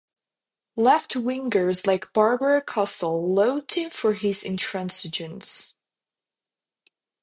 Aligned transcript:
Left-wingers 0.75 1.85
like 1.85 2.11
Barbara 2.11 2.63
Castle 2.63 3.31
loathed 3.35 3.75
him 3.75 3.91
for 3.91 4.13
his 4.15 4.41
intransigence. 4.41 5.75